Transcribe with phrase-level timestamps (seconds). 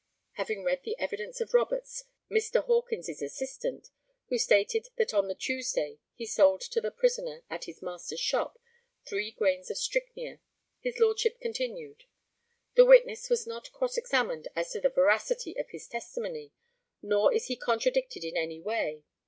[0.31, 2.63] [Having read the evidence of Roberts, Mr.
[2.65, 3.91] Hawkins's assistant,
[4.29, 8.57] who stated that on the Tuesday he sold to the prisoner, at his master's shop,
[9.05, 10.39] three grains of strychnia,
[10.79, 12.05] his Lordship continued],
[12.75, 16.51] This witness was not cross examined as to the veracity of his testimony,
[17.03, 19.03] nor is he contradicted in any way.